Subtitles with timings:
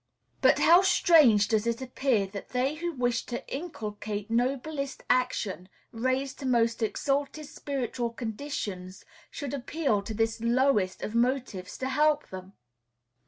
[0.41, 6.33] But how strange does it appear that they who wish to inculcate noblest action, raise
[6.41, 12.53] to most exalted spiritual conditions, should appeal to this lowest of motives to help them!